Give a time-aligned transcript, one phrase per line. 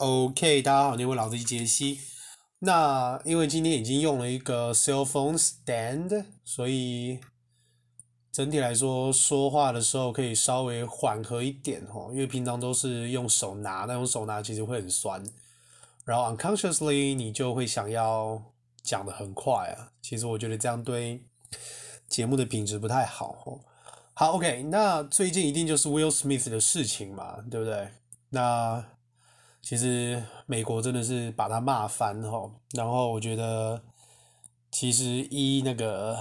[0.00, 2.00] OK，大家好，你好，我老司机杰西。
[2.60, 7.20] 那因为今天已经用了一个 cell phone stand，所以
[8.32, 12.08] 整体来说说话的时候可以稍微缓和一点哦。
[12.12, 15.22] 因为平常都是用手拿，那用手拿其实会很酸，
[16.06, 18.42] 然后 unconsciously 你就会想要
[18.82, 19.92] 讲得很快啊。
[20.00, 21.20] 其实我觉得这样对
[22.08, 23.60] 节目的品质不太好哦。
[24.14, 27.88] 好，OK，那最近一定就是 Will Smith 的事情嘛，对不对？
[28.30, 28.82] 那
[29.62, 33.82] 其实美国真的是把他骂翻吼，然后我觉得
[34.70, 36.16] 其实一那个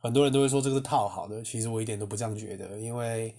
[0.00, 3.34] 很多人都会说这个是套好的，其实我一点都不这样觉得，因为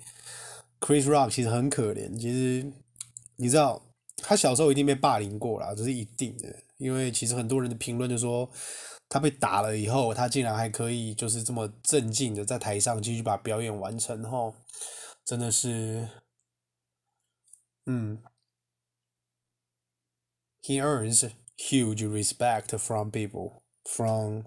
[0.80, 2.72] Chris Rock 其实很可怜，其实
[3.36, 3.82] 你知道
[4.18, 8.50] 他小时候一定被霸凌过啦，这是一定的，因为其实很多人的评论就说
[9.10, 14.56] 他被打了以后，他竟然还可以就是这么镇静的在台上继续把表演完成吼，
[15.26, 16.08] 真的是，
[17.86, 18.24] 嗯。
[20.68, 21.24] He earns
[21.56, 24.44] huge respect from people, from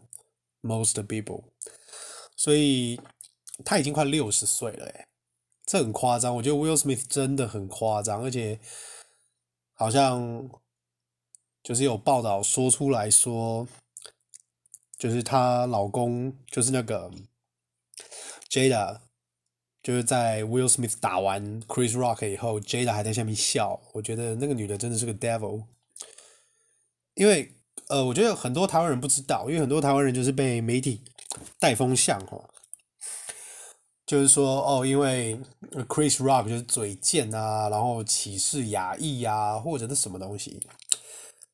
[0.61, 1.45] most people.
[2.37, 3.01] 所以
[3.65, 5.07] 他已经快六十岁了，诶，
[5.65, 6.37] 这很夸张。
[6.37, 8.61] 我觉得 Will Smith 真的很夸张，而且
[9.73, 10.47] 好像
[11.63, 13.67] 就是有报道说出来说，
[14.99, 17.11] 就是她老公就是那个
[18.51, 19.01] Jada，
[19.83, 23.81] 就是在 Will Smith 打完 Chris Rock 以后，Jada 还在下面笑。
[23.95, 25.65] 我觉得那个女的真的是个 devil。
[27.21, 27.55] 因为
[27.89, 31.03] 呃，我觉得很多台湾人不知道，因为很多台湾人就是被媒体
[31.59, 32.49] 带风向哦，
[34.07, 35.39] 就是说哦，因为
[35.87, 40.67] Chris Rock 就是嘴贱啊，然后歧视亚裔啊，或者是什么东西。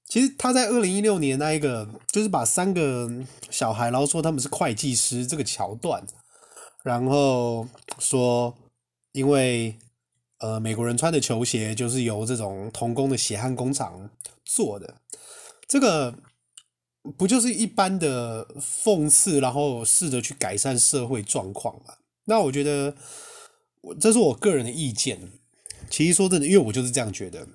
[0.06, 3.10] 其实他在二零一六年那一个，就是把三个
[3.50, 6.06] 小孩，然后说他们是会计师这个桥段，
[6.84, 7.66] 然后
[7.98, 8.56] 说
[9.10, 9.76] 因为
[10.38, 14.08] 呃美国人穿的球鞋就是由这种童工的血汗工厂
[14.44, 14.94] 做的。
[15.68, 16.18] 这个
[17.16, 21.96] 不就是一般的讽刺，然后试着去改善社会状况吗？
[22.24, 22.96] 那我觉得，
[23.80, 25.32] 我这是我个人的意见。
[25.88, 27.46] 其实说真的，因为我就是这样觉得。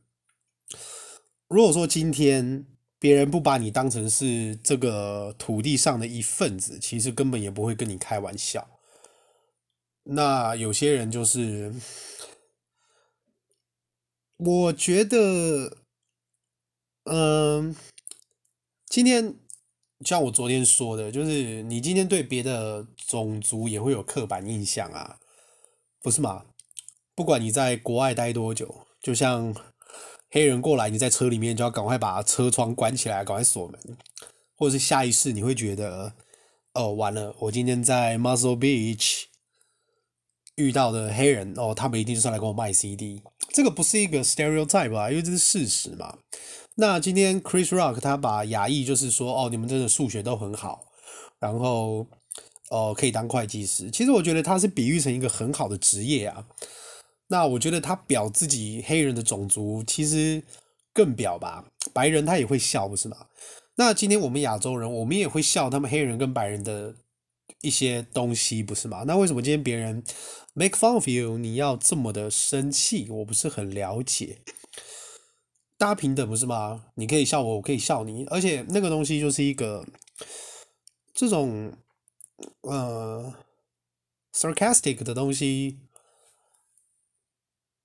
[1.50, 2.66] 如果说今天
[2.98, 8.70] 别人不把你当成是这个土地上的一份子，其实根本也不会跟你开玩笑。
[10.04, 11.74] 那有些人就是，
[14.38, 15.78] 我觉得，
[17.04, 17.76] 嗯。
[18.92, 19.36] 今天
[20.04, 25.18] 像我昨天说的，就是你今天对别的种族也会有刻板印象啊，
[26.02, 26.44] 不是吗？
[27.16, 29.56] 不管你在国外待多久，就像
[30.30, 33.80] 黑人过来，你在车里面就要赶快把车窗关起来，赶快锁门，
[34.58, 36.12] 或者是下意识你会觉得，
[36.74, 39.24] 哦，完了，我今天在 Muscle Beach
[40.56, 43.24] 遇到的黑人，哦，他们一定就是来跟我卖 CD，
[43.54, 46.18] 这个不是一个 stereotype 啊，因为这是事实嘛。
[46.76, 50.88] 那今天 Chris Rock 他把亚裔就是说哦，你们真的数学都很好，
[51.40, 52.08] 然后
[52.70, 53.92] 哦可以当会计师。
[53.92, 56.48] 其实我觉得他是比喻成一个很好的职业啊。
[57.28, 60.44] 那我觉得他表自己黑人的种族，其实
[60.94, 63.28] 更表吧，白人他也会笑，不是吗？
[63.76, 66.94] 那今天我们亚洲人，我们也会笑他们黑人跟白人的
[67.62, 69.04] 一些东西，不是吗？
[69.08, 70.04] 那为什么今天别人
[70.54, 73.08] make fun of you，你要这么的生气？
[73.10, 74.40] 我不是很了解。
[75.82, 76.86] 大家平等不是吗？
[76.94, 79.84] 你可以笑我，我可以笑你，而且那个东西就是一个
[81.12, 81.76] 这种
[82.62, 83.34] 呃
[84.32, 85.80] sarcastic 的东西，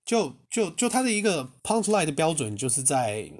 [0.04, 3.32] 就就就它的一个 punchline 的标准就是在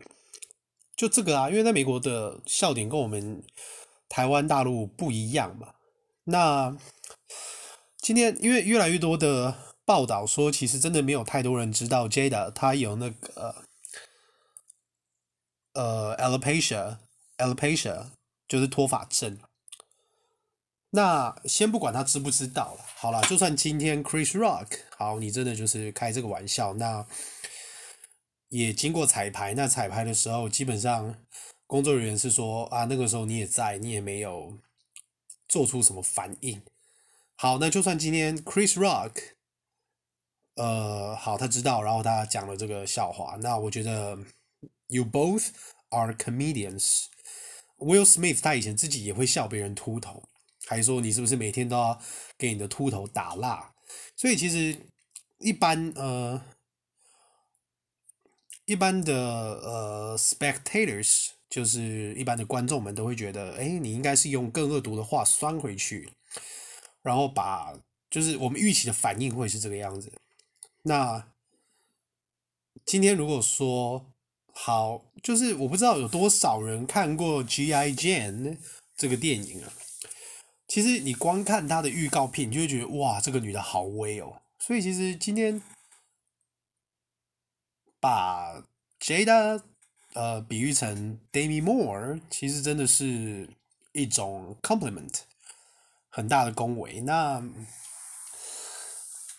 [0.96, 3.44] 就这个啊，因为在美国的笑点跟我们
[4.08, 5.74] 台湾大陆不一样嘛。
[6.24, 6.74] 那
[7.98, 13.65] 今天因为越来越多的报道说，其实真的没有太多人知道 Jada 他有那个。
[15.76, 18.06] 呃，alopecia，alopecia
[18.48, 19.38] 就是脱发症。
[20.88, 27.06] 那先不管他知不知道了，好了，就算今天 Chris Rock，好，你真的就是开这个玩笑，那
[28.48, 29.52] 也经过彩排。
[29.52, 31.14] 那彩排的时候，基本上
[31.66, 34.58] 工作人员是说啊，那个时候你也在，你也没有
[35.46, 36.62] 做出什么反应。
[37.36, 39.12] 好，那就算今天 Chris Rock，
[40.54, 44.16] 呃，好，他知道，然后他讲了这个笑话，那我觉得。
[44.88, 45.48] You both
[45.90, 47.06] are comedians.
[47.78, 50.28] Will Smith 他以前自己也会笑别人秃头，
[50.66, 52.00] 还说你是不是每天都要
[52.38, 53.74] 给你的秃头打蜡？
[54.16, 54.88] 所以其实
[55.40, 56.42] 一般呃
[58.64, 66.10] 一般的呃 spectators 就是一般的观众们都会觉得，哎，你应该是用更恶毒的话酸回去，
[67.02, 67.78] 然后把
[68.08, 70.10] 就是我们预期的反应会是这个样子。
[70.84, 71.30] 那
[72.86, 74.15] 今天如果说。
[74.58, 77.90] 好，就是我不知道有多少人看过《G.I.
[77.90, 78.56] Jane》
[78.96, 79.70] 这个电影啊。
[80.66, 84.40] 其实你光看他的预告片，你就会觉得哇，这个女的好威哦。
[84.58, 85.62] 所以其实今天
[88.00, 88.64] 把
[88.98, 89.62] Jada
[90.14, 93.50] 呃比喻成 Demi Moore，其实真的是
[93.92, 95.20] 一种 compliment，
[96.08, 97.02] 很大的恭维。
[97.02, 97.46] 那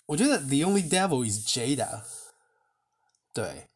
[0.06, 2.04] 我觉得 The only devil is Jada，
[3.34, 3.68] 对，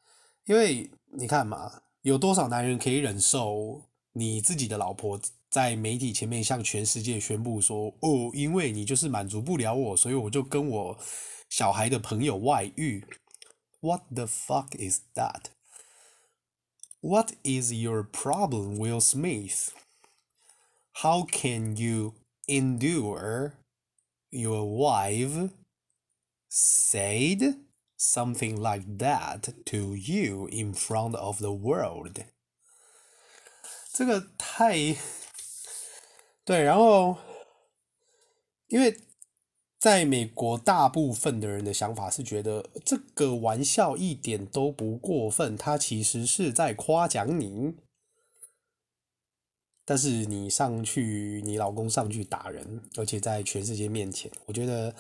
[0.45, 5.19] 因为你看嘛，有多少男人可以忍受你自己的老婆？
[5.49, 10.97] 在媒体前面向全世界宣布说：“哦，因为你就是满足不了我，所以我就跟我
[11.49, 13.05] 小孩的朋友外遇。”
[13.81, 15.47] What the fuck is that?
[17.01, 19.69] What is your problem, Will Smith?
[21.01, 22.13] How can you
[22.47, 23.55] endure
[24.29, 25.49] your wife
[26.49, 27.57] said
[28.01, 32.17] something like that to you in front of the world?
[33.93, 34.95] 这个太……
[36.43, 37.17] 对，然后，
[38.67, 38.97] 因为
[39.77, 47.75] 在美国，大部分的人的想法是觉得这个玩笑一点都不过分，他其实是在夸奖你。
[49.85, 54.95] 但是你上去，你老公上去打人，而且在全世界面前，我觉得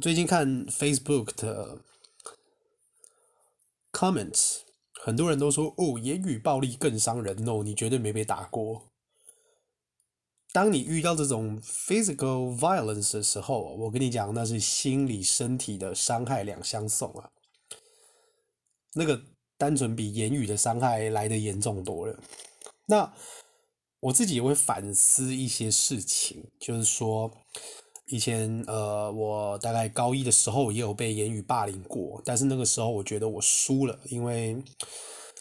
[0.00, 1.80] 最近看 Facebook 的
[3.92, 4.60] comments，
[4.94, 8.88] 很多人都说：“哦，言语暴力更伤人哦，你绝对没被打过。”
[10.50, 17.30] 当你遇到这种 physical violence 的时候，我跟你讲，那是心理、身体的伤害两相送啊。
[18.94, 19.22] 那个
[19.56, 22.18] 单纯比言语的伤害来得严重多了。
[22.86, 23.14] 那
[24.00, 27.30] 我自己也会反思一些事情，就是说，
[28.12, 34.62] 以前呃，我大概高一的时候也有被言语霸凌过，但是那个时候我觉得我输了，因为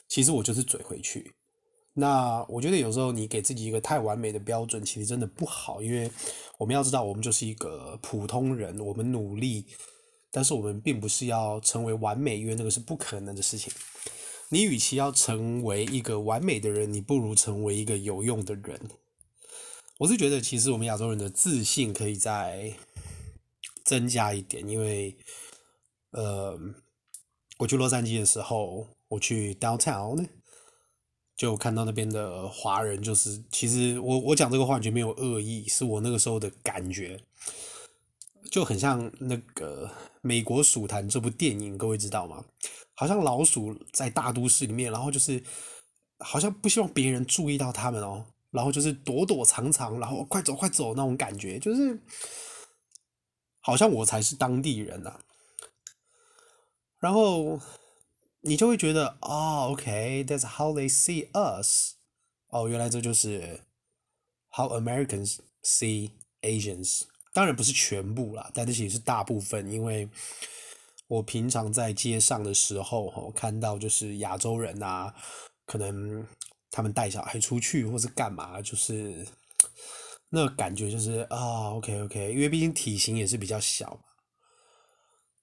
[0.07, 1.33] 其实我就是嘴回去。
[1.95, 6.09] 那我觉得有时候你给自己一个太完美的标准，其实真的不好，因为
[6.57, 9.65] 我们要知道，我们就是一个普通人，我们努力，
[10.31, 13.69] 但是我们并不是要成为完美，因为那个是不可能的事情。
[14.47, 18.79] 你与其要成为一个完美的人，你不如成为一个有用的人。
[20.01, 22.73] 我是觉得，其实我们亚洲人的自信可以再
[23.85, 25.15] 增加一点，因为，
[26.09, 26.57] 呃，
[27.59, 30.27] 我去洛杉矶的时候，我去 downtown 呢。
[31.37, 37.19] 就看到那边的华人，就是其实我我讲这个话完全没有恶意，是我那个时候的感觉，
[38.49, 39.87] 就很像那个
[40.21, 42.43] 《美国鼠谭》这部电影，各位知道吗？
[42.95, 45.43] 好像老鼠在大都市里面，然后就是
[46.17, 51.99] 好像不希望别人注意到他们哦，然后就是躲躲藏藏，然后快走快走那种感觉，就是
[53.59, 55.19] 好像我才是当地人呐，
[56.99, 57.59] 然后。
[58.43, 61.93] 你就会觉得哦，OK，that's how they see us。
[62.47, 63.61] 哦，原来这就是
[64.49, 67.03] how Americans see Asians。
[67.33, 69.71] 当然不是全部啦，但这其实是大部分。
[69.71, 70.09] 因为
[71.05, 75.13] 我平常在街上的时候，哈，看到就是亚洲人啊，
[75.67, 76.25] 可能
[76.71, 79.27] 他们带小孩出去或是干嘛，就是
[80.29, 84.01] 那感觉就是啊，OK，OK，因为毕竟体型也是比较小嘛，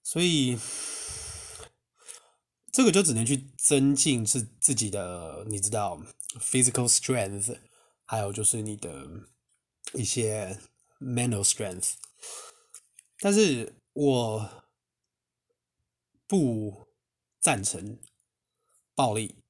[0.02, 0.58] 所以。
[2.70, 6.00] 这个就只能去增进自自己的，你知道
[6.38, 7.58] ，physical strength，
[8.04, 9.04] 还有就是你的
[9.94, 10.60] 一些
[11.00, 11.94] mental strength。
[13.18, 14.64] 但是我
[16.28, 16.86] 不
[17.40, 17.98] 赞成
[18.94, 19.42] 暴力，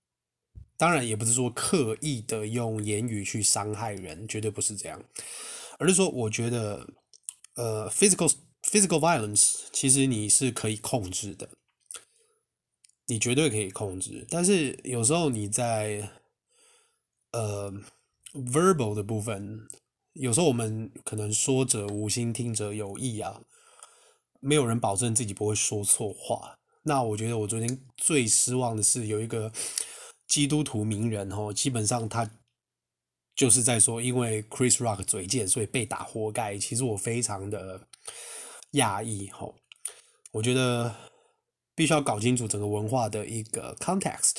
[0.78, 5.04] 当然也不是说刻意的用言语去伤害人，绝对不是这样，
[5.78, 6.88] 而是说我觉得，
[7.56, 8.32] 呃，physical
[8.62, 11.50] physical violence 其实你是可以控制的。
[13.10, 16.10] 你绝对可以控制，但是有时候你在
[17.32, 17.72] 呃
[18.34, 19.66] verbal 的部分，
[20.12, 23.40] 有时候我们可能说者无心，听者有意啊，
[24.40, 26.58] 没有人保证自己不会说错话。
[26.82, 29.50] 那我觉得我昨天最失望的是有一个
[30.28, 32.30] 基督徒名人哦，基本上他
[33.34, 36.56] 就是在说，因为 Chris Rock 嘴贱，所以被打活该。
[36.56, 37.88] 其实我非常的
[38.74, 39.56] 讶异吼，
[40.30, 40.94] 我觉得。
[41.78, 44.38] 必须要搞清楚整个文化的一个 context，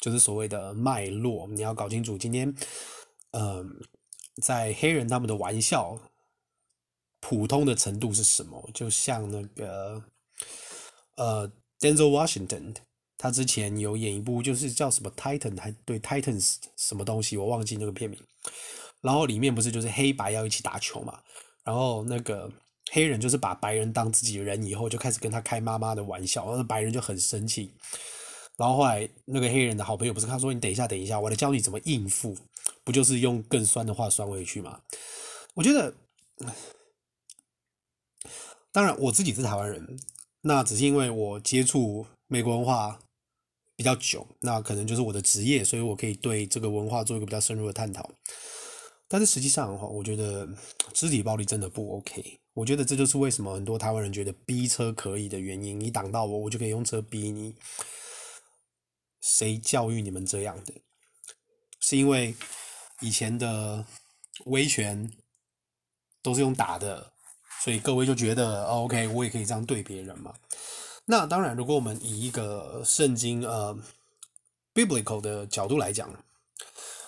[0.00, 1.46] 就是所谓的脉络。
[1.48, 2.48] 你要搞清楚今天，
[3.32, 3.66] 嗯、呃，
[4.42, 6.00] 在黑人他们的玩笑
[7.20, 8.70] 普通的程度是什么？
[8.72, 10.02] 就像那个
[11.16, 12.74] 呃，Denzel Washington，
[13.18, 18.18] 他之前有演一部就是叫什么 Titan，还对 Titans 什么东西，我忘记那个片名。
[19.02, 21.20] 然后里面不是就是黑白要一起打球嘛？
[21.62, 22.50] 然后那个。
[22.90, 27.70] 黑人就是把白人当自己人，以后就开始跟他开妈妈的玩笑，然后白人就很生气。
[28.56, 32.34] 然后后来那个黑人的好朋友不是他说，你等一下，等一下，我来教你怎么应付，
[32.84, 34.80] 不就是用更酸的话酸回去吗？
[35.52, 35.92] 我觉得，
[38.72, 40.00] 当然我自己是台湾人，
[40.40, 42.98] 那只是因为我接触美国文化
[43.78, 48.10] 比较久，那可能就是我的职业，所以我可以对这个文化做一个比较深入的探讨。
[49.06, 50.48] 但是实际上的话，我觉得
[50.92, 52.40] 肢体暴力真的不 OK。
[52.54, 55.78] 我觉得这就是为什么很多台湾人觉得逼车可以的原因。
[55.78, 57.54] 你挡到我，我就可以用车逼你。
[59.20, 60.74] 谁教育你们这样的？
[61.78, 62.34] 是因为
[63.00, 63.86] 以前的
[64.46, 65.08] 威权
[66.20, 67.12] 都是用打的，
[67.62, 70.34] 所以各位就觉得 OK，我也可以这样对别人嘛？
[71.10, 73.76] 那当然，如果我们以一个圣经呃
[74.74, 76.08] biblical 的角度来讲。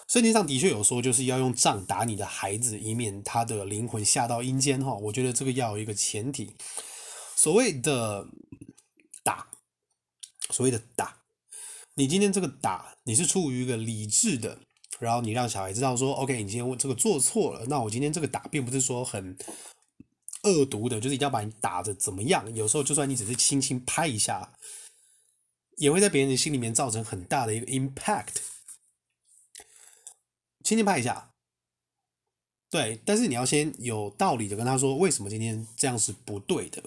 [0.08, 4.84] 圣经上的确有说，就是要用杖打你的孩子，以免他的灵魂下到阴间。
[4.84, 6.56] 哈，我觉得这个要有一个前提。
[7.36, 8.26] 所谓的
[9.22, 9.46] 打，
[10.50, 11.18] 所谓的打，
[11.94, 14.58] 你今天这个打，你是出于一个理智的，
[14.98, 19.38] 然后你让小孩知道说，OK，你今天这个做错了，那我今天这个打，并不是说很
[20.42, 22.54] 恶毒的，就是一定要把你打得怎么样。
[22.54, 24.52] 有时候就算你只是轻轻拍一下，
[25.76, 28.36] 也会在别人的心里面造成很大的一个 impact。
[30.62, 31.32] 轻轻拍一下，
[32.68, 36.82] 对，但是你要先有道理的跟他说，为什么今天这样是不对的。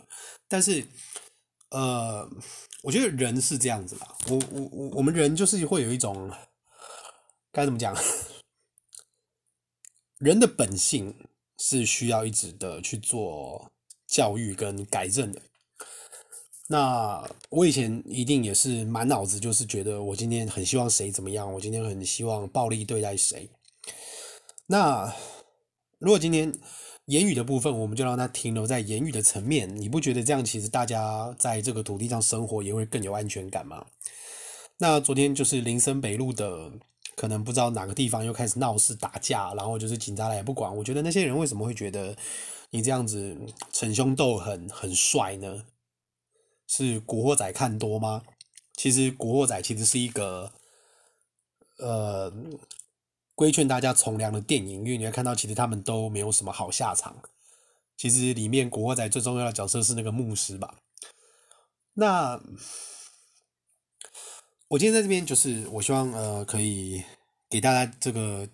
[0.47, 0.87] 但是，
[1.69, 2.29] 呃，
[2.83, 6.31] 我觉得人是这样子啦，我我我我们人就是会有一种
[7.51, 7.93] 该怎么讲，
[10.19, 11.27] 人的本性
[11.65, 13.71] 是需要一直的去做
[14.05, 15.41] 教育跟改正的。
[16.67, 23.49] 那我以前一定也是满脑子就是觉得，我今天很希望谁怎么样，我今天很希望暴力对待谁。
[24.65, 25.15] 那
[25.99, 26.53] 如果今天
[27.05, 33.85] 言语的部分，我们就让它停留在言语的层面，你不觉得这样其实大家在这个土地上生活也会更有安全感吗？
[34.79, 36.73] 那昨天就是林森北路的，
[37.15, 40.75] 可能不知道哪个地方又开始闹事打架，然后就是警察来也不管。
[40.75, 42.15] 我觉得那些人为什么会觉得
[42.71, 43.37] 你这样子
[43.71, 45.65] 逞凶斗狠很帅呢？
[46.67, 48.23] 是古惑仔看多吗？
[48.75, 50.51] 其实古惑仔其实是一个，
[51.77, 52.33] 呃。
[53.35, 57.17] 规劝大家从良的电影，因为你会看到，其实他们都没有什么好下场。
[57.97, 60.75] 其实里面古惑仔最重要的角色是那个牧师吧？
[61.95, 62.39] 那
[64.73, 67.03] 我今天在这边，就是我希望呃，可以
[67.47, 68.49] 给大家这个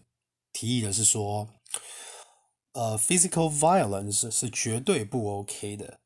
[0.52, 1.48] 提议的是说，
[2.74, 6.02] 呃，physical violence 是绝对不 OK 的，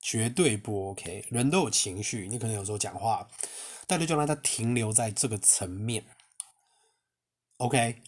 [0.00, 1.26] 绝对不 OK。
[1.30, 3.28] 人都有情绪，你可能有时候讲话，
[3.88, 6.04] 大家就让它停留在这个层面。
[7.56, 8.02] OK，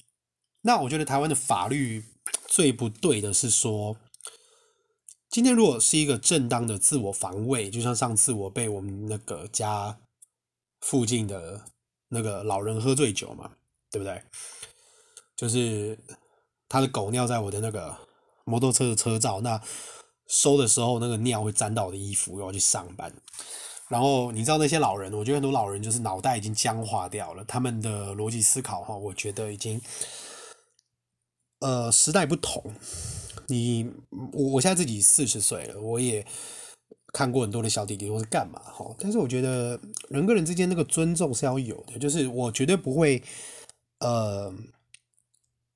[0.60, 2.04] 那我觉得台湾的法律
[2.46, 3.96] 最不对的是说，
[5.28, 9.98] 今天如果是一个正当的自我防卫，就像上次我被我们那个家
[10.80, 11.64] 附近的
[12.08, 13.52] 那个老人喝醉酒嘛，
[13.90, 14.22] 对不对？
[15.36, 15.98] 就是
[16.68, 17.96] 他的狗尿在我的那个
[18.44, 19.60] 摩托车的车罩，那
[20.28, 23.12] 收的时候那个尿会沾到我的衣服，我要去上班。
[23.88, 29.80] 然后你知道那些老人，我觉得很多老人就是脑袋已经僵化掉了，他们的逻辑思考哈，我觉得已经，
[31.60, 32.74] 呃，时代不同。
[33.46, 33.88] 你
[34.32, 36.26] 我我现在自己四十岁了，我也
[37.12, 43.22] 看过很多的小弟弟或是干嘛哈，但是我觉得人跟人之间那个尊重是要有的，就是我绝对不会
[44.00, 44.52] 呃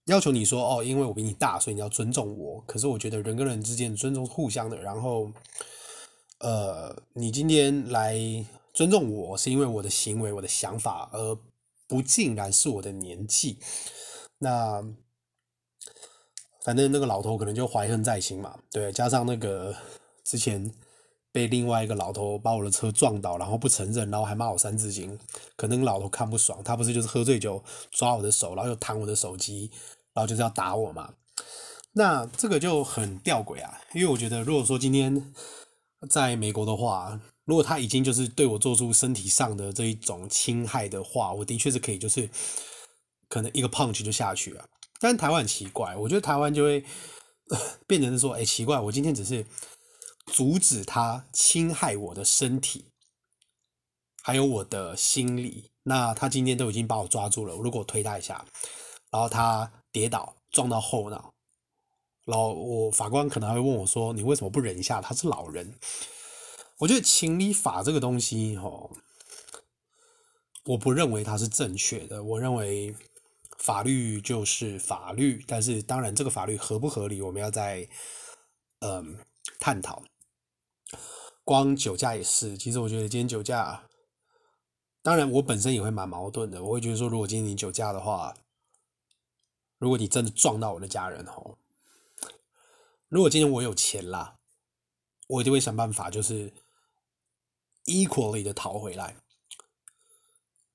[0.07, 2.63] 要求你说哦，因为我比你大，所以你要尊重我。
[2.67, 5.31] 可是我觉得人跟人之间尊重是互相的，然后。
[6.43, 8.17] 呃，你今天来
[8.73, 11.37] 尊重我是因为我的行为、我的想法，而
[11.87, 13.59] 不尽然是我的年纪。
[14.39, 14.83] 那
[16.65, 19.77] 反正那个老头可能就怀恨在心嘛，对，加上那个
[20.25, 20.73] 之前
[21.33, 25.19] 被另外一个老头把我的车撞倒，然后不承认，然后还骂我三字经，
[25.57, 29.71] 可能老头看不爽，他不是就是喝醉酒抓我的手，然后又弹我的手机，
[30.13, 31.15] 然后就是要打我嘛。
[31.93, 35.33] 那这个就很吊诡啊，因为我觉得如果说今天。
[36.09, 42.27] 在美国的话，如果他已经就是对我做出身体上的这一种侵害的话，我的确是可以就是
[43.29, 44.65] 可能一个 punch 就下去了。
[44.99, 46.83] 但台湾很奇怪，我觉得台湾就会
[47.87, 49.45] 变成是说，哎，奇怪，我今天只是
[50.31, 52.87] 阻止他侵害我的身体，
[54.23, 55.71] 还有我的心理。
[55.83, 58.47] 那他今天都已经把我抓住了，如果我推他一下，
[59.11, 61.35] 然后他跌倒撞到后脑。
[62.27, 65.01] 然后我法官可能还会问我说：“你为什么不忍一下？
[65.01, 65.75] 他是老人。”
[66.79, 68.91] 我觉得情理法这个东西，哦，
[70.65, 72.23] 我不认为它是正确的。
[72.23, 72.95] 我认为
[73.59, 77.89] 法律就是法律，但是当然这个法律合不合理，我们要在
[78.81, 79.19] 嗯
[79.59, 80.03] 探讨。
[81.51, 83.83] 光酒驾也是，其实我觉得今天酒驾
[85.03, 86.63] 当然，我本身也会蛮矛盾的。
[86.63, 88.37] 我会觉得说，如果今天你酒驾的话，
[89.79, 91.59] 如果你真的撞到我的家人吼，
[93.09, 94.37] 如果今天我有钱啦，
[95.27, 96.53] 我就会想办法，就是
[97.87, 99.17] equally 的逃回来。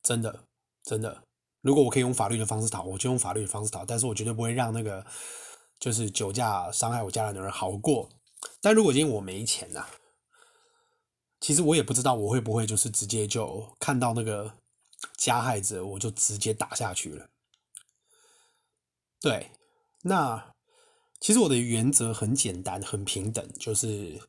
[0.04, 0.44] 真的，
[0.84, 1.24] 真的，
[1.62, 3.86] 如果我可以用法律的方式逃，我就用法律的方式逃。
[3.86, 5.06] 但是我绝对不会让那个
[5.80, 8.10] 就是酒驾伤害我家人的人好过。
[8.60, 9.88] 但如果今天我没钱呐？
[11.40, 14.54] 其实我也不知道我会不会就是直接就看到那个
[15.18, 17.28] 加害者，我就直接打下去了。
[19.22, 19.52] 对，
[20.04, 20.54] 那
[21.20, 24.22] 其实我的原则很简单，很平等，就是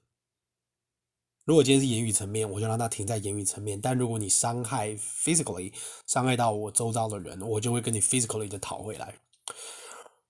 [1.44, 5.72] 如果今天是言语层面，我就让他停在言语层面；但如果你伤害 physically
[6.06, 9.14] 伤害到我周遭的人，我就会跟你 physically 的讨回来。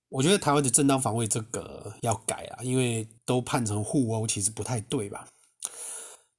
[0.08, 5.28] 我觉得台湾的正当防卫这个要改啊，因为都判成互殴，其实不太对吧？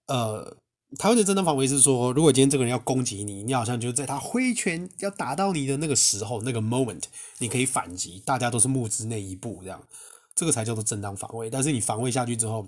[0.08, 0.58] 呃，
[0.98, 7.04] 台湾的正当防卫是说，如果今天这个人要攻击你，你好像就在他挥拳要打到你的那个时候，那个 moment，
[7.40, 9.86] 你可以反击，大家都是目之那一步，这样，
[10.34, 11.50] 这个才叫做正当防卫。
[11.50, 12.66] 但是你防卫下去之后，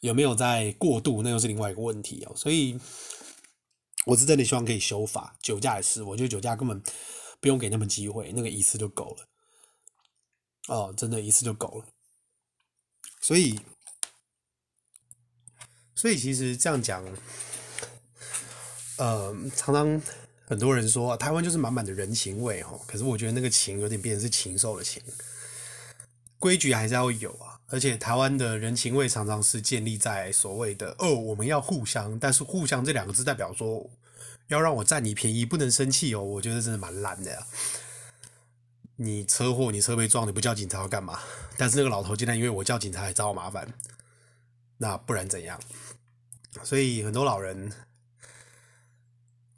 [0.00, 2.32] 有没有在过度，那又是另外一个问题哦。
[2.36, 2.78] 所以，
[4.04, 6.82] 我是真的希望可以修法，酒驾也是，我觉得酒驾根本
[7.40, 9.26] 不用给他们机会，那个一次就够了。
[10.68, 11.86] 哦，真的，一次就够了。
[13.22, 13.58] 所以。
[15.94, 17.04] 所以其实这样讲，
[18.96, 20.00] 呃，常常
[20.46, 25.02] 很多人说台湾就是满满的人情味哦，可是我觉得那个情有点变成是禽兽的情，
[26.38, 27.60] 规矩还是要有啊。
[27.68, 33.88] 而且台湾的人情味常常是建立在所谓的哦，我们要互相，但是互相这两个字代表说
[34.48, 36.22] 要让我占你便宜，不能生气哦。
[36.22, 37.46] 我觉得真的蛮烂的呀。
[38.96, 41.18] 你车祸，你车被撞，你不叫警察要干嘛？
[41.56, 43.66] 但是那个老头竟然因为我叫警察还找我麻烦，
[44.82, 45.60] 那不然怎样？
[46.64, 47.72] 所以很多老人，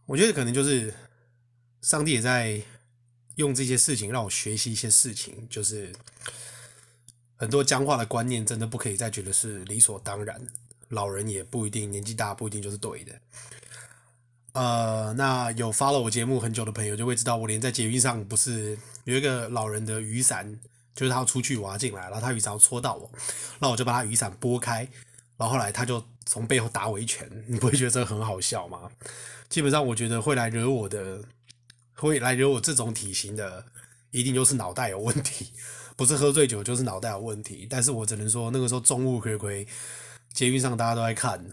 [0.04, 0.92] 我觉得可能就是
[1.80, 2.60] 上帝也在
[3.36, 5.94] 用这些事情让我学习一些事情，就是
[7.36, 10.46] 很多僵化的观念真的不可以再觉得是理所当然。
[10.90, 13.18] 老人也不一定年纪大不一定就是对的。
[14.52, 20.60] 呃，那有 follow 我节目很久的朋友就会知道，我连在捷运上不是有一个老人的雨伞，
[20.94, 23.10] 就是他要出去我要进来，然后他雨伞要戳到我，
[23.58, 24.86] 那我就把他雨伞拨开。
[25.36, 28.90] 然后后来他就从背后打我一拳，你不会觉得这个很好笑吗？
[29.48, 31.22] 基本上我觉得会来惹我的，
[31.94, 33.66] 会来惹我这种体型的，
[34.10, 35.52] 一定就是脑袋有问题，
[35.96, 37.66] 不是喝醉酒就是脑袋有问题。
[37.68, 39.66] 但是我只能说那个时候众目睽睽，
[40.32, 41.44] 捷运上大家都在看，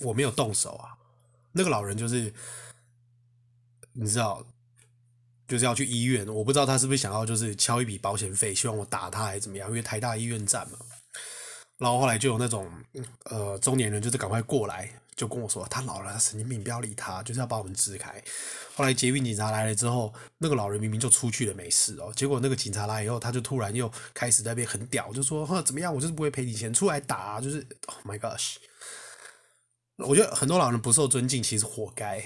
[0.00, 0.96] 我没有动手啊。
[1.52, 2.32] 那个老人就是，
[3.94, 4.46] 你知道，
[5.48, 9.68] 就是要去医院，我不知道他是不是想要就是敲一笔保险费，希望我打他还是怎么样？
[9.70, 10.78] 因为台大医院站嘛。
[11.78, 12.68] 然后后来就有那种
[13.24, 18.20] 呃中年人，就是赶快过来，就跟我说他老了，神经病，不要理他，就是要把我们支开。
[18.74, 22.12] 后来捷运警察来了之后，那个老人明明就出去了，没事哦。
[22.16, 28.56] 结果那个警察来以后，他就突然又开始在那边很屌，就说怎么样，我就是不会赔你钱，出来打，就是 Oh my gosh。
[29.98, 32.24] 我觉得很多老人不受尊敬，其实活该。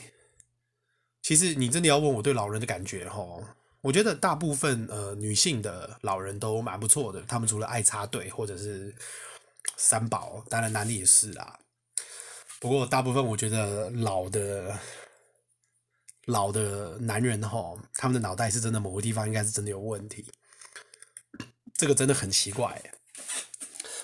[1.21, 3.43] 其实你真的要问我对老人的感觉齁，
[3.83, 8.95] 我觉得大部分呃女性的老人都蛮不错的，他们除了爱插队或者是。
[9.77, 11.59] 三宝，当然男的也是啦。
[12.61, 14.79] 不过大部分我觉得老的
[16.27, 20.31] 老的男人吼，他们的脑袋是真的某个地方应该是真的有问题。
[21.75, 22.81] 这个真的很奇怪。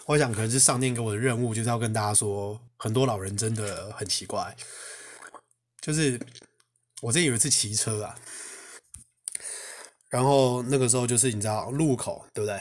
[0.07, 4.57] 我想可能是上天给我的任务，就是要跟大家说，很多老人真的很奇怪。
[5.81, 6.19] 就是
[7.03, 8.19] 我之前有一次骑车啊，
[10.09, 12.61] 然后那个时候就是你知道路口对不对？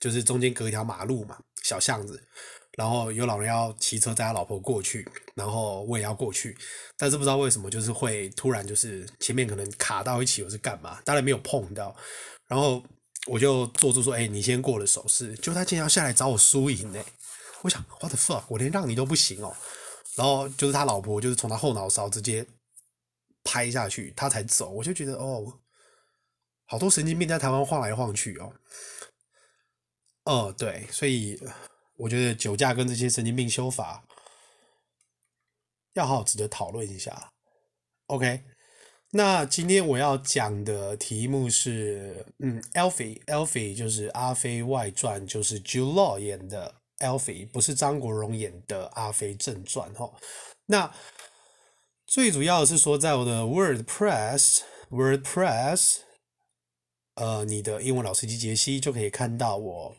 [0.00, 1.38] 就是中间隔一条马路嘛。
[1.70, 2.20] 小巷子，
[2.76, 5.06] 然后有老人要骑车载他老婆过去，
[5.36, 6.56] 然后我也要过去，
[6.96, 11.00] 但是不知道为什么就是会突然就是前面可能卡到一起，我是干嘛？
[11.04, 11.94] 当然没有碰到，
[12.48, 12.82] 然后
[13.28, 17.00] 我就做出说：“哎，你先过了手势。”就他竟然要下来找我输赢呢？
[17.62, 18.42] 我想，What fuck？
[18.48, 19.56] 我连让你都不行哦。
[20.16, 22.44] 然后就是他老婆就是从他后脑勺直接
[23.44, 24.70] 拍下去，他才走。
[24.70, 25.60] 我就觉得哦，
[26.66, 28.52] 好多神经病在台湾晃来晃去哦。
[30.30, 31.36] 哦，对，所以
[31.96, 34.04] 我觉得酒驾跟这些神经病修法
[35.94, 37.32] 要好好值得讨论一下。
[38.06, 38.44] OK，
[39.10, 50.12] 那今天我要讲的题目是，嗯，Alfie，Alfie 就是《阿飞外传》，就是 Jude Law 演的 Alfi，不是张国荣演的《阿飞正传》哈。
[50.66, 50.94] 那
[52.06, 56.02] 最主要的是说，在我的 WordPress，WordPress。
[57.20, 59.94] 呃，你的英文老司机杰西就可以看到我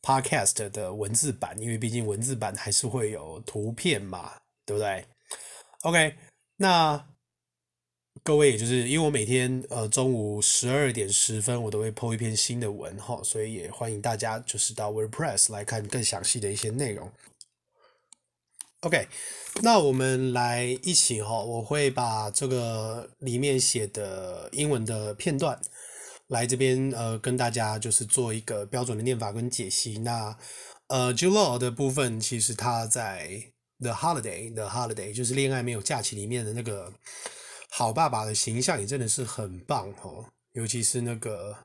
[0.00, 4.32] podcast 的文字版，因为毕竟文字版还是会有图片嘛，
[4.64, 5.04] 对不对
[5.82, 6.14] OK，
[6.58, 7.04] 那
[8.22, 17.10] 各位也就是因为我每天呃中午十二点十分我都会 po 一篇新的文哈，所以也欢迎大家就是到 WordPress 来看更详细的一些内容。
[18.82, 19.08] OK，
[19.62, 25.60] 那我们来一起哈，我会把这个里面写的英文的片段
[26.28, 29.98] 来这边呃跟大家就是做一个标准的念法跟解析。
[29.98, 30.36] 那
[30.88, 36.92] 呃 j u l o 的部分其实他在 The Holiday The Holiday 就是恋爱没有假期里面的那个
[37.70, 41.56] 好爸爸的形象也真的是很棒哦，尤其是那个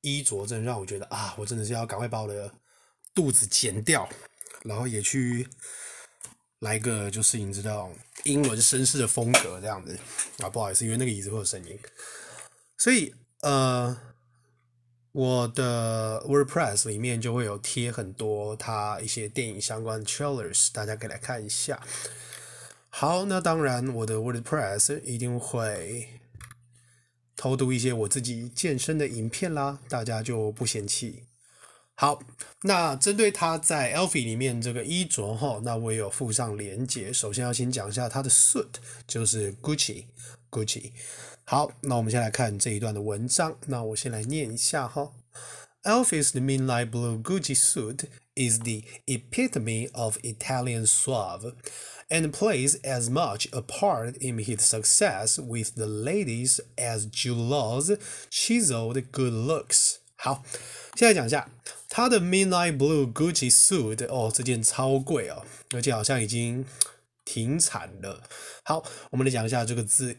[0.00, 2.52] 衣着，真让我觉得啊，我真的是要赶快把我的
[3.14, 4.08] 肚子减掉，
[4.64, 5.48] 然后也去。
[6.60, 7.90] 来个就是你知道
[8.24, 9.98] 英伦绅士的风格这样子
[10.40, 11.78] 啊，不好意思，因为那个椅子会有声音，
[12.76, 13.96] 所以呃，
[15.12, 21.82] 我的 WordPress 里面就会有贴很多他一些电影相关 trailers，大家可以来看一下。
[22.90, 26.20] 好，那当然我的 WordPress 一定会
[27.34, 31.24] 偷渡一些我自己健身的影片啦，大家就不嫌弃。
[31.94, 32.22] 好，
[32.62, 37.12] 那针对他在 Elfi 里面这个衣着哈，那我也有附上连接。
[37.12, 38.74] 首先要先讲一下他的 suit，
[39.06, 40.06] 就是 Gucci
[40.50, 40.92] Gucci。
[41.49, 43.57] 好，那我们先来看这一段的文章。
[43.67, 45.11] 那我先来念一下哈。
[45.83, 48.05] Elfi's midnight blue Gucci suit
[48.35, 51.53] is the epitome of Italian suave
[52.09, 57.97] and plays as much a part in his success with the ladies as Jude Law's
[58.31, 59.97] chiseled good looks。
[60.15, 60.43] 好，
[60.95, 61.49] 现在讲一下。
[61.87, 66.65] 他的 Midnight Blue Gucci suit 哦，这件超贵哦，而且好像已经
[67.23, 68.23] 停产了。
[68.63, 70.17] 好，我们来讲一下这个字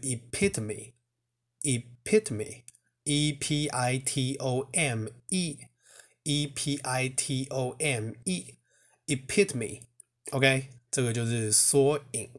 [1.62, 12.31] epitome，epitome，e p i t o m e，e p i t o m e，epitome，OK，这个就是缩影。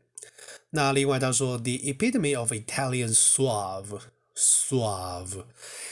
[0.71, 5.45] 那另外他说 the epitome of Italian suave，suave，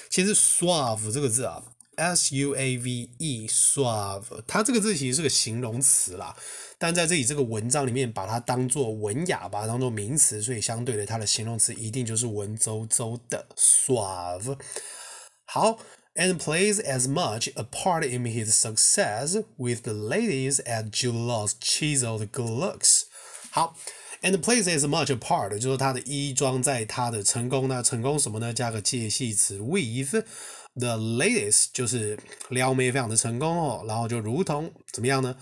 [0.09, 1.71] 其实 suave 这个字啊。
[2.00, 6.34] S U A V E，suave，它这个字其实是个形容词啦，
[6.78, 14.56] 但在这里这个文章里面把它当做文雅，把它当做名词，所以相对的它的形容词一定就是文绉绉的 suave。
[15.44, 15.78] 好
[16.14, 22.26] ，and plays as much a part in his success with the ladies as Jude Law's chiseled
[22.32, 23.02] good looks。
[23.50, 23.76] 好
[24.22, 28.54] ，and plays as much a part，就是说他的衣装在他的成功，那成功什么呢？
[28.54, 30.24] 加个介系词 with。
[30.80, 35.36] The latest 就是撩妹非常的成功哦，然后就如同怎么样呢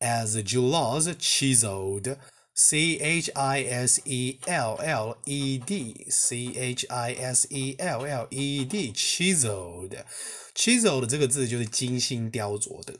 [0.00, 7.46] ？As Jude Law's chiseled，C H I S E L L E D，C H I S
[7.50, 12.94] E L L E D，chiseled，chiseled 这个字就是精心雕琢的。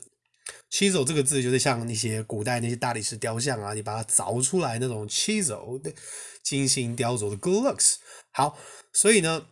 [0.69, 5.95] chisel 这个字就是像那些古代那些大理石雕像啊，你把它凿出来那种 chiseled，
[6.43, 7.95] 精心雕琢的 good looks。
[8.31, 8.59] 好，
[8.93, 9.47] 所以呢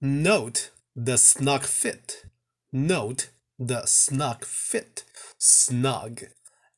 [0.00, 0.73] ，note。
[0.95, 2.25] The snug fit.
[2.71, 5.03] Note the snug fit.
[5.39, 6.27] Snug,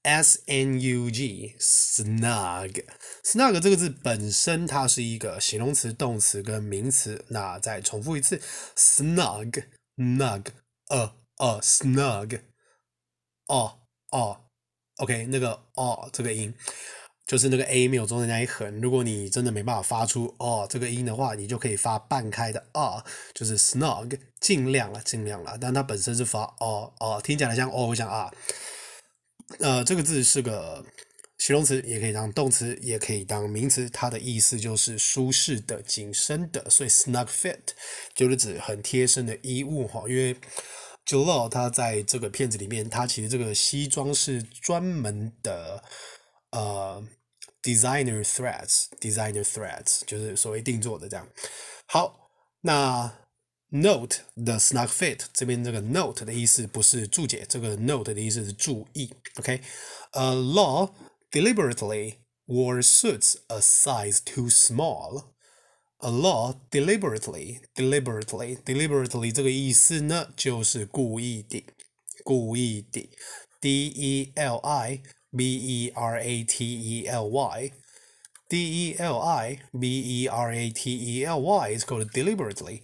[0.03, 2.83] S-N-U-G, snug.
[3.23, 7.25] Snug 这个字本身它是一个形容词、动词跟名词。
[7.29, 8.41] 那再重复一次，
[8.75, 9.63] snug,
[9.97, 10.45] nug,
[10.89, 12.41] 呃呃，snug.
[13.47, 13.79] 哦
[14.11, 14.45] 哦，
[14.97, 16.53] OK，那个哦这个音。
[17.26, 28.32] 就是那个 a 没有中间那一横，如果你真的没办法发出哦这个音的话，你就可以发半开的啊，就是 snug，尽量了，尽量了，但它本身是发哦哦，听起来像哦像啊，
[29.58, 30.84] 呃，这个字是个
[31.38, 37.58] 形容词，也可以当动词，也可以当名词，它的意思就是舒适的、紧身的，所以 snug fit
[38.14, 40.34] 就是指很贴身的衣物哈，因为
[41.04, 45.82] Jude Law 他在这个片子里面，他其实这个西装是专门的
[46.55, 47.03] 呃。
[47.63, 51.29] Designer threads，designer threads 就是所谓定做的这样。
[51.85, 53.19] 好，那
[53.69, 59.13] note the snug fit 这边这个 note 的意思不是注解，这个 note 的意思是注意。
[59.35, 59.61] OK，
[60.13, 60.91] 呃、uh,，Law
[61.29, 62.15] deliberately
[62.47, 65.25] wore suits a size too small.
[65.99, 71.63] A law deliberately，deliberately，deliberately 这个意思呢，就是故意的，
[72.23, 73.07] 故意的。
[73.59, 75.03] D E L I。
[75.36, 80.70] B E R A T E L Y，D E L I B E R A
[80.70, 82.82] T E L Y is called deliberately.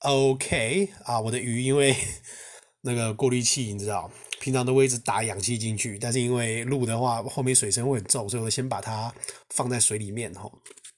[0.00, 1.96] OK 啊，我的鱼因为
[2.82, 9.14] 那个过滤器，你知道，平常都会一直打氧气进去，但是因为录的话后面水声会很重，所以我先把它
[9.48, 10.50] 放在水里面哈。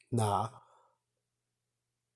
[0.08, 0.50] 那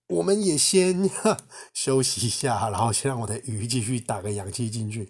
[0.09, 1.09] 我们也先
[1.73, 5.09] 休息一下，然后先让我的鱼继续打个氧气进去。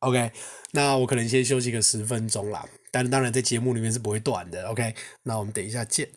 [0.00, 0.30] OK，
[0.72, 4.68] 那我可能先休息个十分钟啦，但当然在节目里面是不会断的。
[4.68, 6.10] OK，那我们等一下见。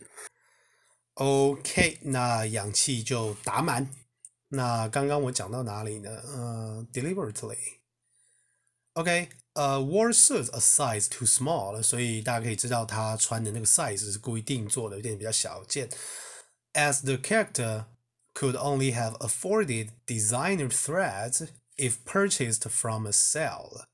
[1.15, 3.89] OK，那氧气就打满。
[4.50, 6.10] 那刚刚我讲到哪里呢？
[6.10, 7.58] 呃，deliberately。
[8.94, 15.88] OK，呃，wore suits a size too small，所以大家可以知道他穿的那个 size 是故意定做的，有点比较小件。
[16.74, 17.86] As the character
[18.34, 21.48] could only have afforded designer threads
[21.80, 23.86] if purchased from a sale。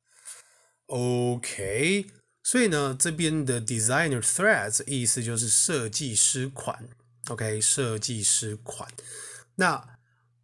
[0.88, 2.08] OK，
[2.44, 6.90] 所以呢，这边的 designer threads 意思就是设计师款。
[7.30, 8.90] OK，设计师款。
[9.56, 9.98] 那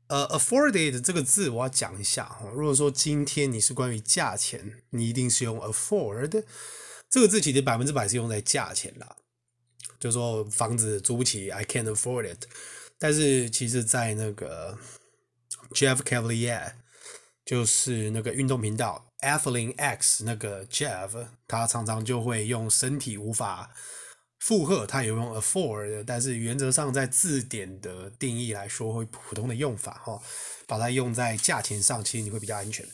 [0.08, 2.50] 呃，afforded 这个字我要讲一下哈。
[2.54, 6.28] 如果说今天你是关于价钱，你一定是用 afford
[7.10, 9.16] 这个字，其实百分之百是用在价钱啦。
[10.00, 12.46] 就说房子租不起，I can't afford it。
[12.98, 14.78] 但是其实，在那个
[15.72, 16.74] Jeff Cavaliere，
[17.52, 23.76] 就是那个运动频道 Athlete X 那个 Jeff，他常常就会用身体无法。
[24.40, 30.22] 负荷，它有用 afford，但是原则上在字典的定义来说，会普通的用法哈，
[30.66, 32.88] 把它用在价钱上，其实你会比较安全。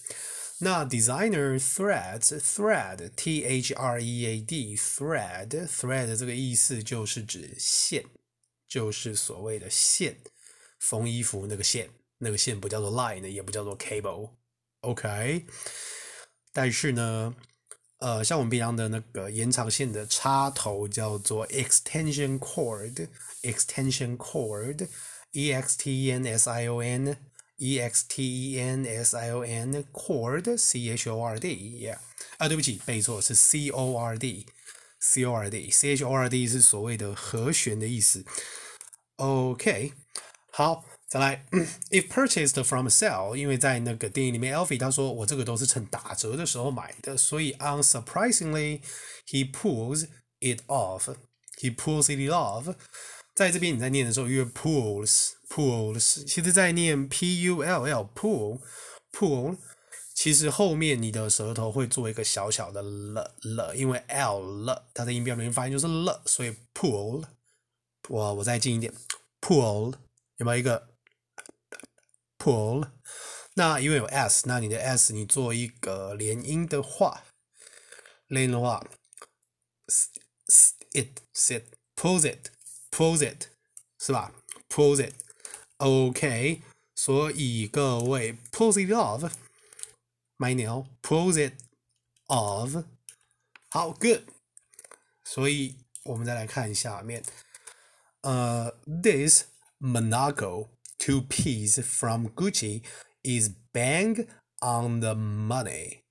[0.61, 8.05] 那 designer thread thread t h r e a d thread thread 这个意思就是指线，
[8.67, 10.17] 就是所谓的线，
[10.79, 14.31] 缝衣服那个线，那个线不叫做 line，也不叫做 cable
[14.87, 15.45] OK，
[16.53, 17.35] 但是呢。
[17.99, 28.85] 呃，像我们平常的那个延长线的插头叫做 extension cord，extension cord，e x t e n s i o n，e x t e n
[28.85, 31.97] s i o n，cord，c h o r d，yeah，
[32.37, 38.23] 啊，对不起，背错，是 c o r d，c o r d，c h o r d 是所谓的和弦的意思。
[39.15, 39.93] OK，
[40.51, 40.85] 好。
[41.08, 41.44] 再来，
[41.90, 50.06] if purchased from a sale，因为在那个电影里面，Alfie 他说我这个都是趁打折的时候买的，所以 unsurprisingly，he pulls
[50.40, 52.74] it off。he pulls it off。
[53.34, 59.58] 在这边你在念的时候，因为 pulls，pulls，其实在念 p u l l，pull，pull，
[60.14, 67.24] 其实后面你的舌头会做一个小小的了了，因为 l 了，它的音标里面发音就是了，所以 pull。
[68.08, 68.92] 我我再近一点，
[69.40, 69.94] pull，
[70.38, 70.88] 有没有一个
[72.46, 72.90] ？pull，
[73.54, 77.24] 那因为有 s，那你的 s 你做一个连音的话，
[78.26, 78.84] 连音的话，
[80.92, 81.64] it sit
[81.94, 82.50] pulls it
[82.90, 83.48] pulls it
[83.98, 84.32] 是吧？
[84.68, 86.62] pulls it，OK，
[86.94, 91.54] 所以各位 pulls it off，my nail pulls it
[92.26, 92.84] off，
[93.70, 94.22] 好 good，
[95.24, 97.22] 所以我们再来看下面，
[98.22, 99.44] 呃、uh,，this
[99.78, 100.68] Monaco。
[100.98, 102.82] Two piece from Gucci
[103.24, 104.26] is bang
[104.60, 106.04] on the money.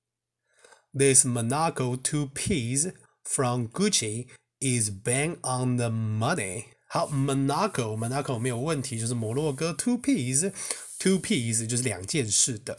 [0.93, 2.91] This Monaco two piece
[3.23, 4.27] from Gucci
[4.59, 6.65] is bang on the money.
[6.89, 10.51] 好，Monaco Monaco 没有问题，就是摩洛哥 two piece
[10.99, 12.77] two piece 就是两件事的，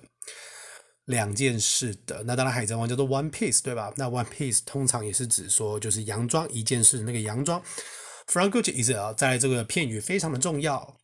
[1.07, 2.23] 两件事的。
[2.25, 3.91] 那当然，海贼王叫做 one piece 对吧？
[3.97, 7.63] 那 one piece 通常也是指说就是洋装一件事那个洋装。
[8.27, 10.99] From Gucci is 啊，在这个片语非常的重要。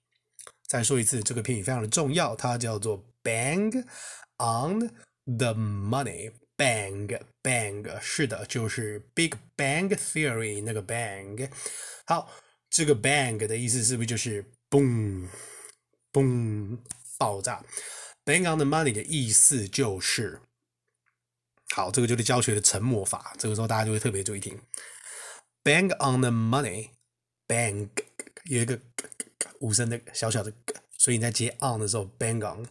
[0.74, 3.86] 再说一次，这个片语非常的重要，它叫做 bang
[4.40, 4.90] on
[5.38, 6.32] the money。
[6.58, 11.48] bang bang 是的，就是 Big Bang Theory 那个 bang。
[12.08, 12.28] 好，
[12.72, 15.30] 这个 bang 的意思是不是就是 boom
[16.12, 16.80] boom
[17.20, 17.64] 爆炸
[18.26, 20.42] ？bang on the money 的意思就是，
[21.76, 24.60] 好，这个就是教学的沉默法，这个时候大家就会特别注意听。
[25.64, 27.90] bang on the money，bang
[28.46, 28.80] 有一个。
[29.60, 30.54] 无声的小小的，
[30.98, 32.66] 所以你在接 on 的时候，bang on，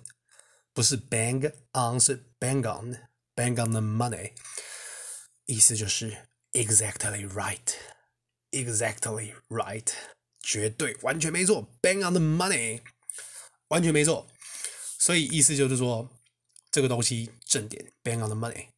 [0.72, 4.32] 不是 bang on，是 bang on，bang on the money，
[5.46, 6.16] 意思就是
[6.52, 7.28] exactly
[8.50, 9.92] right，exactly right，
[10.40, 12.80] 绝对完全没错，bang on the money，
[13.68, 14.26] 完全没错，
[14.98, 16.08] 所以意思就是说
[16.70, 18.71] 这个东西正点，bang on the money。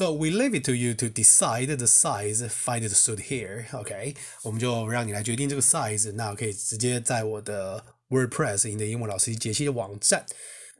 [0.00, 3.66] So we leave it to you to decide the size, find the suit here.
[3.78, 6.10] OK，我们就让你来决定这个 size。
[6.12, 10.24] 那可以直接在我的 WordPress 你的英文老师解析的网站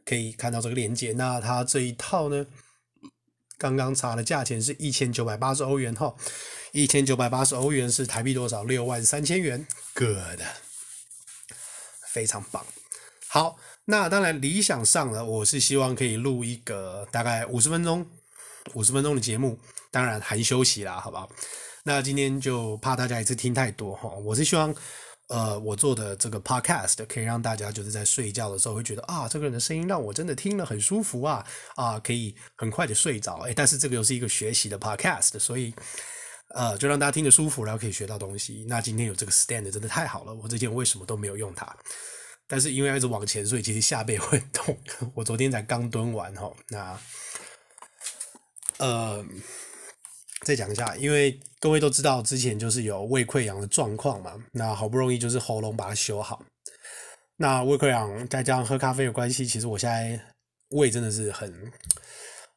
[0.03, 1.11] 可以看到这个链接。
[1.11, 2.47] 那它这一套呢，
[3.59, 6.15] 刚刚查的价钱是一千九百八十欧元哈，
[6.71, 8.63] 一千九百八十欧元是台币多少？
[8.63, 9.67] 六万三千元。
[9.93, 10.39] Good，
[12.07, 12.65] 非常棒。
[13.27, 18.07] 好，那当然理想上呢，我是希望可以录一个大概五十分钟。
[18.73, 21.29] 五十分钟的节目，当然含休息啦，好不好？
[21.83, 24.73] 那今天就怕大家一次听太多哈，我是希望，
[25.29, 31.45] 呃，我做的这个 podcast 可以让大家就是在睡觉的时候会觉得啊，这个人的声音让我真的听了很舒服啊
[31.75, 33.37] 啊，可以很快的睡着。
[33.39, 35.73] 诶，但是这个又是一个学习的 podcast，所以
[36.49, 38.65] 呃，就让大家听得舒服，然后可以学到东西。
[38.67, 41.75] 那今天有这个 stand 真的太好了，我之前为什么都没有用它？
[42.45, 44.77] 但是因为要一直往前，所以其实下背会痛。
[45.15, 46.99] 我昨天才刚蹲完哈，那
[48.81, 49.25] 呃。
[50.43, 56.43] 再讲一下，因为各位都知道之前就是有胃溃疡的状况嘛，那好不容易就是喉咙把它修好。
[57.35, 60.19] 那胃溃疡再加上喝咖啡的关系，其实我现在
[60.69, 61.71] 胃真的是很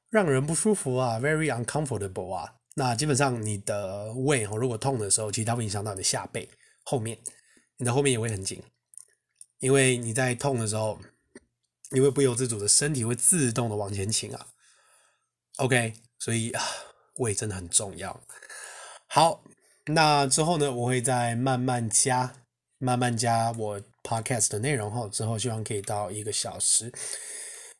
[0.09, 2.55] 让人不舒服啊，very uncomfortable 啊。
[2.75, 6.49] 那基本上你的胃哦，如果痛的时候，其实它会影响到你的下背
[6.85, 7.19] 后面，
[7.77, 8.63] 你的后面也会很紧，
[9.59, 10.99] 因为你在痛的时候，
[11.91, 14.47] 你会不由自主的身体会自动的往前倾啊。
[15.59, 15.93] OK，
[16.25, 16.63] 所以啊。
[17.19, 18.21] 胃真的很重要。
[19.07, 19.45] 好，
[19.87, 22.35] 那之后呢，我会再慢慢加，
[22.79, 26.93] 慢慢加我 podcast 的内容后，之后希望可以到一个小时，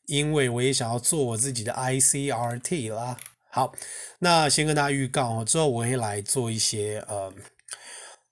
[0.07, 3.17] 因为我也想要做我自己的 ICRT 啦。
[3.51, 3.75] 好，
[4.21, 7.35] 那先跟大家预告哦，之后我会来做一些呃。